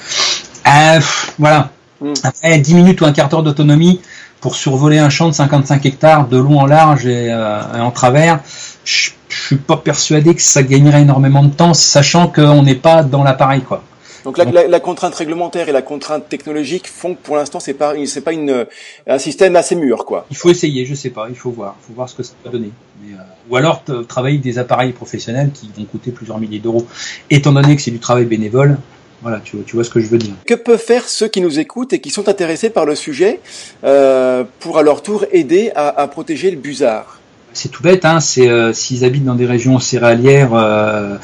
[0.68, 1.00] Euh,
[1.38, 1.70] voilà.
[2.02, 2.14] Mm.
[2.24, 4.02] Après 10 minutes ou un quart d'heure d'autonomie
[4.42, 8.40] pour survoler un champ de 55 hectares de long en large et, en travers,
[8.84, 13.04] je, je suis pas persuadé que ça gagnerait énormément de temps, sachant qu'on n'est pas
[13.04, 13.84] dans l'appareil, quoi.
[14.24, 17.94] Donc la, la, contrainte réglementaire et la contrainte technologique font que pour l'instant c'est pas
[18.06, 18.66] c'est pas une
[19.06, 20.26] un système assez mûr quoi.
[20.32, 22.34] Il faut essayer, je sais pas, il faut voir, il faut voir ce que ça
[22.46, 22.72] va donner.
[23.02, 26.88] Mais, euh, ou alors travailler avec des appareils professionnels qui vont coûter plusieurs milliers d'euros.
[27.30, 28.78] Étant donné que c'est du travail bénévole,
[29.22, 30.34] voilà, tu, tu, vois ce que je veux dire.
[30.46, 33.40] Que peuvent faire ceux qui nous écoutent et qui sont intéressés par le sujet
[33.84, 37.20] euh, pour à leur tour aider à, à protéger le busard
[37.54, 41.18] c'est tout bête, hein, c'est euh, s'ils habitent dans des régions céréalières euh, euh,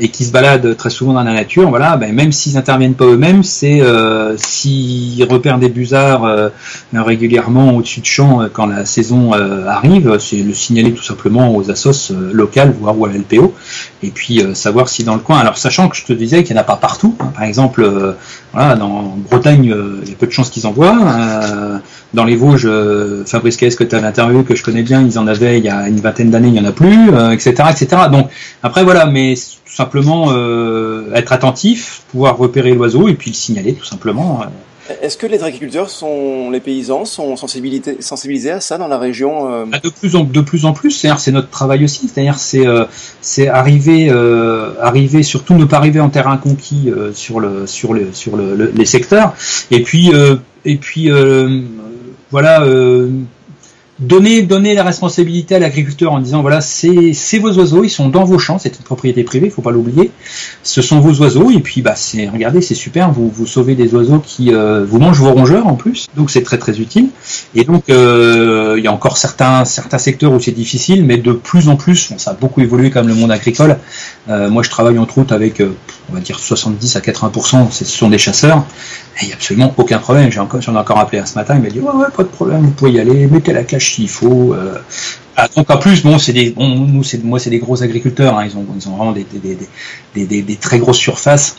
[0.00, 3.06] et qui se baladent très souvent dans la nature, voilà, ben, même s'ils interviennent pas
[3.06, 6.50] eux-mêmes, c'est euh, s'ils repèrent des busards euh,
[6.92, 12.12] régulièrement au-dessus de champs quand la saison arrive, c'est le signaler tout simplement aux assos
[12.32, 13.54] locales, voire ou à l'LPO,
[14.02, 15.38] et puis savoir si dans le coin.
[15.38, 18.16] Alors sachant que je te disais qu'il n'y en a pas partout, hein, par exemple,
[18.52, 19.64] voilà, dans Bretagne,
[20.04, 20.98] il y a peu de chances qu'ils en voient.
[22.14, 22.68] dans les Vosges,
[23.26, 25.70] Fabrice Caes que tu avais interviewé, que je connais bien, ils en avaient il y
[25.70, 28.02] a une vingtaine d'années, il n'y en a plus, etc., etc.
[28.10, 28.28] Donc
[28.62, 29.34] après voilà, mais
[29.72, 34.42] tout simplement euh, être attentif, pouvoir repérer l'oiseau et puis le signaler tout simplement.
[35.00, 39.64] Est-ce que les agriculteurs sont, les paysans sont sensibilisés à ça dans la région euh?
[39.66, 42.08] Bah, De plus en de plus en plus, c'est notre travail aussi.
[42.08, 42.86] C'est-à-dire c'est euh,
[43.50, 44.10] arriver
[44.80, 48.84] arriver surtout ne pas arriver en terrain conquis sur le sur le sur le, les
[48.84, 49.34] secteurs.
[49.70, 50.10] Et puis
[50.64, 51.10] et puis
[52.30, 52.64] voilà
[53.98, 58.24] donner donner la responsabilité à l'agriculteur en disant voilà c'est vos oiseaux ils sont dans
[58.24, 60.10] vos champs c'est une propriété privée il faut pas l'oublier.
[60.62, 63.94] Ce sont vos oiseaux et puis bah c'est regardez c'est super vous vous sauvez des
[63.94, 66.06] oiseaux qui euh, vous mangent vos rongeurs en plus.
[66.16, 67.10] Donc c'est très très utile.
[67.54, 71.32] Et donc euh, il y a encore certains certains secteurs où c'est difficile mais de
[71.32, 73.78] plus en plus bon, ça a beaucoup évolué comme le monde agricole.
[74.30, 75.62] Euh, moi je travaille entre autres avec
[76.12, 78.64] on va dire 70 à 80% ce sont des chasseurs
[79.20, 81.70] il n'y a absolument aucun problème j'en ai encore appelé un ce matin il m'a
[81.70, 84.54] dit ouais ouais pas de problème vous pouvez y aller mettez la cache s'il faut.
[84.54, 84.78] Euh.
[85.36, 88.38] Ah, donc en plus, bon, c'est des, bon, nous, c'est, moi, c'est des gros agriculteurs.
[88.38, 89.56] Hein, ils ont, ils ont vraiment des, des,
[90.26, 91.56] des, des, très grosses surfaces.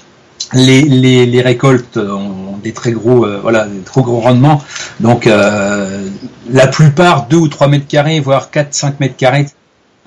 [0.53, 4.61] Les, les, les, récoltes ont des très gros, euh, voilà, des trop gros rendements.
[4.99, 6.07] Donc, euh,
[6.51, 9.47] la plupart 2 ou 3 mètres carrés, voire 4, 5 mètres carrés,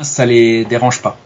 [0.00, 1.18] ça les dérange pas.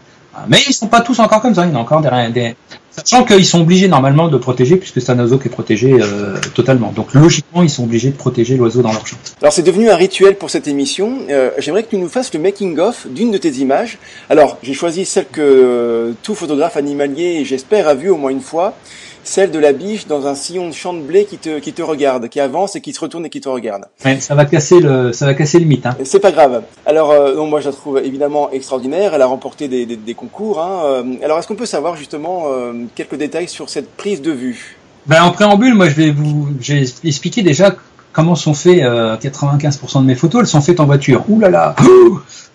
[0.47, 1.67] Mais ils sont pas tous encore comme ça.
[1.67, 2.55] Il y encore des, des,
[2.91, 6.35] Sachant qu'ils sont obligés normalement de protéger, puisque c'est un oiseau qui est protégé euh,
[6.53, 6.91] totalement.
[6.91, 9.17] Donc logiquement, ils sont obligés de protéger l'oiseau dans leur champ.
[9.41, 11.19] Alors c'est devenu un rituel pour cette émission.
[11.29, 13.97] Euh, J'aimerais que tu nous fasses le making-of d'une de tes images.
[14.29, 18.41] Alors j'ai choisi celle que euh, tout photographe animalier, j'espère, a vue au moins une
[18.41, 18.75] fois
[19.23, 21.81] celle de la biche dans un sillon de champ de blé qui te, qui te
[21.81, 23.85] regarde, qui avance et qui se retourne et qui te regarde.
[24.03, 25.85] Ouais, ça va casser le, ça va casser le mythe.
[25.85, 25.95] Hein.
[26.03, 26.63] C'est pas grave.
[26.85, 29.13] Alors, euh, moi je la trouve évidemment extraordinaire.
[29.13, 30.59] Elle a remporté des, des, des concours.
[30.59, 30.81] Hein.
[30.85, 34.77] Euh, alors, est-ce qu'on peut savoir justement euh, quelques détails sur cette prise de vue?
[35.07, 37.75] Ben, en préambule, moi je vais vous, j'ai expliqué déjà
[38.13, 40.41] comment sont faits 95% de mes photos.
[40.41, 41.23] Elles sont faites en voiture.
[41.29, 41.75] Ouh là là.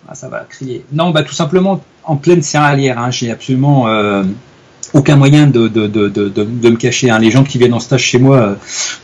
[0.08, 0.84] Ah, ça va crier.
[0.92, 3.00] Non, bah tout simplement en pleine céréalière.
[3.00, 3.10] Hein.
[3.10, 3.88] J'ai absolument
[4.96, 7.10] aucun moyen de, me cacher.
[7.10, 7.18] Hein.
[7.18, 8.54] Les gens qui viennent en stage chez moi euh,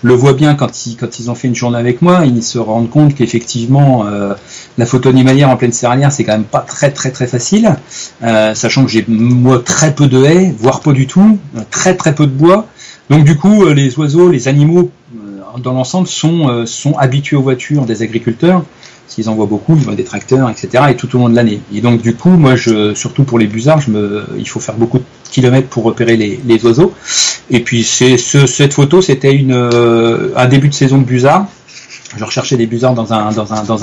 [0.03, 3.15] le voient bien quand ils, ont fait une journée avec moi, ils se rendent compte
[3.15, 4.35] qu'effectivement euh,
[4.79, 7.77] la photo animalière en pleine céréalière c'est quand même pas très très très facile,
[8.23, 11.39] euh, sachant que j'ai moi très peu de haies, voire pas du tout,
[11.71, 12.67] très très peu de bois.
[13.11, 14.91] Donc du coup les oiseaux, les animaux
[15.59, 18.65] dans l'ensemble sont, sont habitués aux voitures des agriculteurs
[19.15, 20.85] qu'ils envoient beaucoup, ils voient des tracteurs, etc.
[20.91, 21.61] et tout au long de l'année.
[21.75, 22.55] Et donc du coup, moi,
[22.95, 23.81] surtout pour les busards,
[24.39, 26.95] il faut faire beaucoup de kilomètres pour repérer les, oiseaux.
[27.51, 31.47] Et puis c'est ce, cette photo, c'était euh, un début de saison de busards.
[32.15, 33.11] Je recherchais des busards dans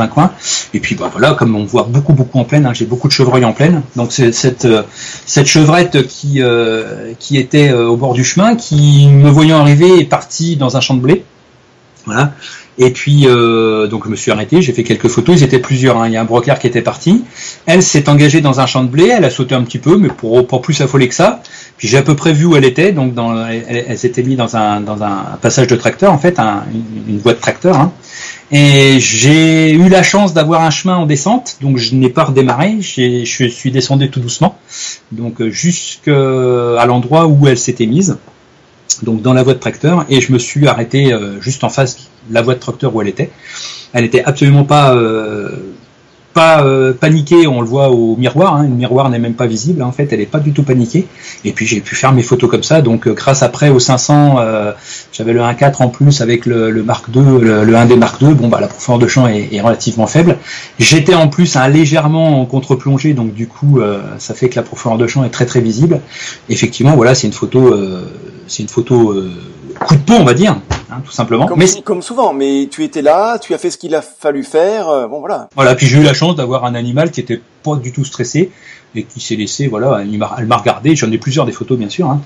[0.02, 0.32] un, coin.
[0.76, 3.14] Et puis bah, voilà, comme on voit beaucoup, beaucoup en pleine, hein, j'ai beaucoup de
[3.14, 3.82] chevreuils en pleine.
[3.96, 4.84] Donc c'est cette, euh,
[5.26, 10.58] chevrette qui, euh, qui était au bord du chemin, qui me voyant arriver est partie
[10.58, 11.24] dans un champ de blé.
[12.06, 12.34] Voilà.
[12.82, 15.98] Et puis, euh, donc je me suis arrêté, j'ai fait quelques photos, ils étaient plusieurs,
[15.98, 16.08] hein.
[16.08, 17.26] il y a un brocard qui était parti.
[17.66, 20.08] Elle s'est engagée dans un champ de blé, elle a sauté un petit peu, mais
[20.08, 21.44] pour pas plus affoler que ça.
[21.76, 24.56] Puis j'ai à peu près vu où elle était, donc dans, elle, s'était mise dans
[24.56, 27.78] un, dans un passage de tracteur, en fait, une, voie de tracteur.
[27.78, 27.92] Hein.
[28.50, 32.78] Et j'ai eu la chance d'avoir un chemin en descente, donc je n'ai pas redémarré,
[32.80, 34.58] je suis descendu tout doucement,
[35.12, 38.18] donc jusqu'à l'endroit où elle s'était mise
[39.04, 42.10] donc dans la voie de tracteur, et je me suis arrêté euh, juste en face
[42.30, 43.32] de la voie de tracteur où elle était.
[43.94, 45.50] Elle était absolument pas euh,
[46.32, 49.82] pas euh, paniqué, on le voit au miroir, hein, le miroir n'est même pas visible,
[49.82, 51.08] en fait, elle est pas du tout paniquée.
[51.44, 54.38] Et puis j'ai pu faire mes photos comme ça, donc grâce après au 500,
[55.12, 58.60] j'avais le 1.4 en plus avec le, Mark II, le, 1D Mark II, bon bah
[58.62, 60.38] la profondeur de champ est, est relativement faible.
[60.78, 63.82] J'étais en plus un légèrement en contre-plongée, donc du coup
[64.20, 66.00] ça fait que la profondeur de champ est très très visible.
[66.48, 67.76] Effectivement, voilà, c'est une photo,
[68.50, 69.14] c'est une photo
[69.80, 70.58] coup de peau, on va dire,
[70.92, 71.46] hein, tout simplement.
[71.48, 74.44] Comme, mais comme souvent, mais tu étais là, tu as fait ce qu'il a fallu
[74.44, 75.50] faire, euh, bon voilà.
[75.56, 78.52] Voilà, puis j'ai eu la chance d'avoir un animal qui était pas du tout stressé
[78.96, 80.96] et qui s'est laissé, voilà, elle m'a regardé.
[80.96, 82.10] J'en ai plusieurs des photos, bien sûr.
[82.10, 82.22] Hein.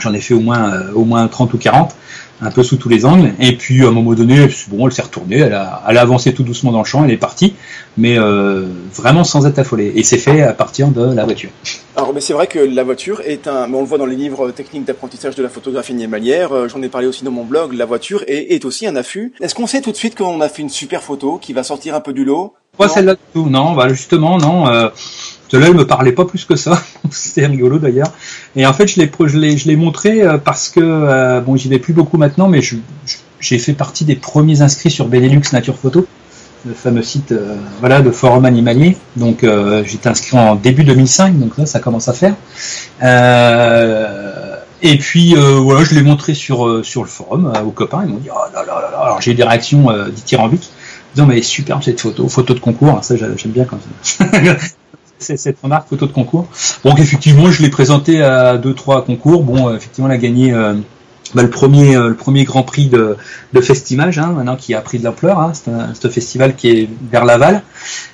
[0.00, 1.94] J'en ai fait au moins, euh, au moins 30 ou 40
[2.40, 3.32] un peu sous tous les angles.
[3.40, 6.32] Et puis à un moment donné, bon, elle s'est retournée, elle a, elle a avancé
[6.32, 7.54] tout doucement dans le champ, elle est partie,
[7.96, 9.92] mais euh, vraiment sans être affolée.
[9.96, 11.50] Et c'est fait à partir de la voiture.
[11.96, 14.50] Alors, mais c'est vrai que la voiture est un, on le voit dans les livres
[14.52, 16.52] techniques d'apprentissage de la photographie animalière.
[16.52, 17.72] Euh, j'en ai parlé aussi dans mon blog.
[17.72, 19.32] La voiture est, est aussi un affût.
[19.40, 21.94] Est-ce qu'on sait tout de suite qu'on a fait une super photo qui va sortir
[21.94, 22.54] un peu du lot?
[22.76, 23.50] Pas celle-là du tout.
[23.50, 24.68] Non, bah justement, non.
[24.68, 24.88] Euh,
[25.48, 26.80] cela, il me parlait pas plus que ça.
[27.10, 28.12] C'était rigolo d'ailleurs.
[28.56, 31.56] Et en fait, je l'ai, je l'ai, je l'ai montré euh, parce que euh, bon,
[31.56, 32.60] j'y vais plus beaucoup maintenant, mais
[33.40, 36.06] j'ai fait partie des premiers inscrits sur Benelux Nature Photo,
[36.66, 38.96] le fameux site, euh, voilà, de forum animalier.
[39.16, 39.46] Donc,
[39.84, 42.34] j'étais inscrit en début 2005, donc là, ça commence à faire.
[44.82, 48.02] et puis voilà, je l'ai montré sur sur le forum aux copains.
[48.06, 48.98] Ils m'ont dit oh là là là là.
[48.98, 50.70] Alors j'ai eu des réactions dithyrambiques
[51.14, 53.02] disant mais superbe cette photo, photo de concours.
[53.02, 54.24] Ça j'aime bien comme ça.
[55.18, 56.46] cette remarque photo de concours.
[56.84, 59.42] Donc effectivement, je l'ai présenté à deux trois concours.
[59.42, 60.74] Bon, euh, effectivement, elle a gagné euh,
[61.34, 63.16] bah, le premier euh, le premier Grand Prix de,
[63.52, 65.38] de Festimage, hein, maintenant qui a pris de l'ampleur.
[65.38, 67.62] Hein, c'est un, un, festival qui est vers Laval.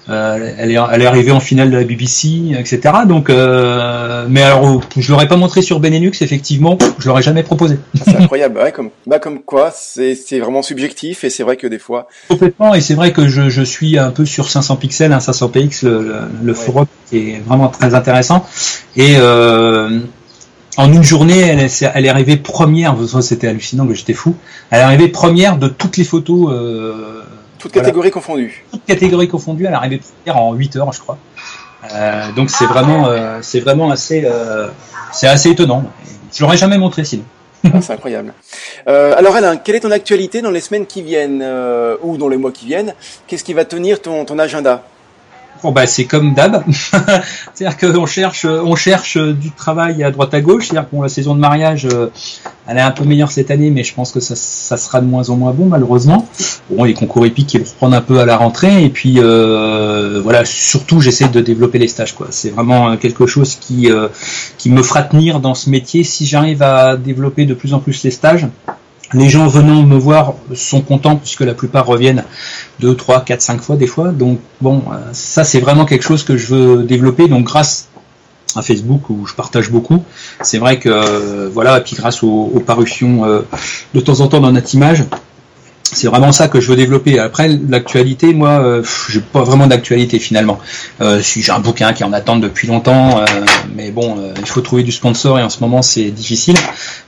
[0.08, 2.80] Euh, elle, est, elle est arrivée en finale de la BBC, etc.
[3.06, 7.78] Donc, euh, mais alors, je l'aurais pas montré sur Benelux, effectivement, je l'aurais jamais proposé.
[8.04, 11.66] C'est incroyable, ouais, comme, bah, comme quoi, c'est, c'est vraiment subjectif et c'est vrai que
[11.66, 12.08] des fois.
[12.28, 15.48] Complètement, et c'est vrai que je, je suis un peu sur 500 pixels, hein, 500
[15.48, 18.44] px, le, le, le forum qui est vraiment très intéressant.
[18.96, 20.00] Et euh,
[20.76, 22.96] en une journée, elle est, elle est arrivée première.
[23.22, 24.34] C'était hallucinant, que j'étais fou.
[24.70, 26.52] Elle est arrivée première de toutes les photos.
[26.52, 27.22] Euh,
[27.58, 28.64] toutes catégories confondues.
[28.70, 29.66] Toutes catégories confondues.
[29.66, 31.18] Elle est arrivée première en 8 heures, je crois.
[31.92, 34.68] Euh, donc c'est vraiment, euh, c'est vraiment assez, euh,
[35.12, 35.84] c'est assez étonnant.
[36.34, 37.24] Je l'aurais jamais montré sinon.
[37.72, 38.34] Ah, c'est incroyable.
[38.88, 42.28] Euh, alors Alain, quelle est ton actualité dans les semaines qui viennent euh, ou dans
[42.28, 42.94] les mois qui viennent?
[43.26, 44.82] Qu'est-ce qui va tenir ton, ton agenda?
[45.64, 46.62] Bon bah c'est comme d'hab,
[47.54, 50.66] c'est-à-dire qu'on cherche, on cherche du travail à droite à gauche.
[50.68, 52.08] C'est-à-dire que la saison de mariage, euh,
[52.66, 55.30] elle est un peu meilleure cette année, mais je pense que ça, sera de moins
[55.30, 56.28] en moins bon malheureusement.
[56.68, 60.44] Bon, les concours épiques vont reprendre un peu à la rentrée, et puis euh, voilà,
[60.44, 62.14] surtout j'essaie de développer les stages.
[62.14, 62.26] quoi.
[62.28, 64.08] C'est vraiment quelque chose qui euh,
[64.58, 66.04] qui me fera tenir dans ce métier.
[66.04, 68.48] Si j'arrive à développer de plus en plus les stages,
[69.12, 72.24] les gens venant me voir sont contents puisque la plupart reviennent
[72.80, 74.08] deux, trois, quatre, cinq fois des fois.
[74.08, 77.28] Donc bon, euh, ça c'est vraiment quelque chose que je veux développer.
[77.28, 77.88] Donc grâce
[78.56, 80.02] à Facebook où je partage beaucoup,
[80.40, 83.42] c'est vrai que euh, voilà, et puis grâce aux, parutions euh,
[83.94, 85.04] de temps en temps dans notre image,
[85.92, 87.18] c'est vraiment ça que je veux développer.
[87.18, 90.58] Après, l'actualité, moi, euh, j'ai pas vraiment d'actualité finalement.
[91.00, 93.24] Euh, si j'ai un bouquin qui en attente depuis longtemps, euh,
[93.74, 96.56] mais bon, euh, il faut trouver du sponsor et en ce moment c'est difficile.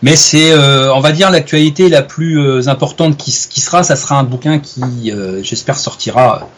[0.03, 4.25] Mais c'est, on va dire, l'actualité la plus importante qui, qui, sera, ça sera un
[4.25, 5.13] bouquin qui,
[5.43, 6.49] j'espère, sortira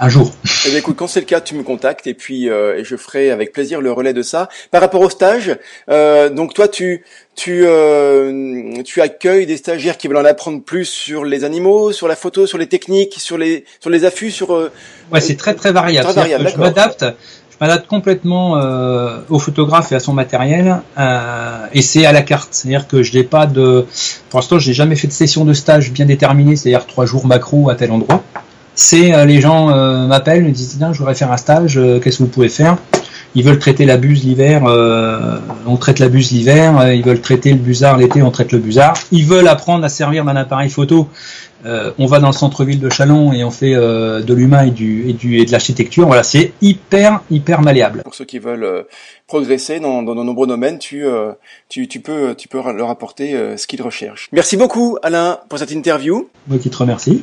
[0.00, 0.32] un jour.
[0.66, 3.30] Eh bien, écoute, quand c'est le cas, tu me contactes et puis et je ferai
[3.30, 4.48] avec plaisir le relais de ça.
[4.70, 5.56] Par rapport au stage,
[5.88, 11.24] donc toi, tu tu, euh, tu accueilles des stagiaires qui veulent en apprendre plus sur
[11.24, 14.52] les animaux, sur la photo, sur les techniques, sur les, sur les affûts, sur.
[14.54, 14.70] Euh,
[15.12, 16.06] ouais, c'est très très variable.
[16.08, 17.04] Très variable je m'adapte,
[17.50, 22.22] je m'adapte complètement euh, au photographe et à son matériel, euh, et c'est à la
[22.22, 22.48] carte.
[22.52, 23.86] C'est-à-dire que je n'ai pas de,
[24.28, 27.70] pour l'instant, j'ai jamais fait de session de stage bien déterminée, c'est-à-dire trois jours macro
[27.70, 28.22] à tel endroit.
[28.74, 29.66] C'est euh, les gens
[30.06, 32.76] m'appellent, me disent tiens, je voudrais faire un stage, qu'est-ce que vous pouvez faire?
[33.34, 37.20] Ils veulent traiter la buse l'hiver, euh, on traite la buse l'hiver, euh, ils veulent
[37.20, 38.94] traiter le busard l'été, on traite le busard.
[39.10, 41.08] Ils veulent apprendre à servir d'un appareil photo,
[41.64, 45.08] euh, on va dans le centre-ville de Chalon et on fait de l'humain et du,
[45.08, 46.06] et du et de l'architecture.
[46.06, 48.02] Voilà, c'est hyper hyper malléable.
[48.02, 48.86] Pour ceux qui veulent
[49.26, 51.04] progresser dans, dans de nombreux domaines, tu,
[51.68, 54.28] tu, tu peux tu peux leur apporter ce qu'ils recherchent.
[54.32, 56.28] Merci beaucoup Alain pour cette interview.
[56.48, 57.22] Moi qui te remercie.